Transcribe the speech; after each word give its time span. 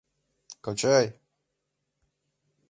—Кочай! 0.63 1.05